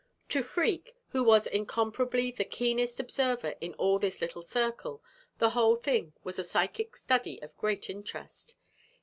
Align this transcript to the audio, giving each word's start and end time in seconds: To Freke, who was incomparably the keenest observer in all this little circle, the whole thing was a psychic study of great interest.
To 0.29 0.41
Freke, 0.41 0.95
who 1.09 1.23
was 1.23 1.45
incomparably 1.45 2.31
the 2.31 2.43
keenest 2.43 2.99
observer 2.99 3.53
in 3.61 3.75
all 3.75 3.99
this 3.99 4.19
little 4.19 4.41
circle, 4.41 5.03
the 5.37 5.51
whole 5.51 5.75
thing 5.75 6.13
was 6.23 6.39
a 6.39 6.43
psychic 6.43 6.97
study 6.97 7.39
of 7.43 7.55
great 7.55 7.87
interest. 7.87 8.55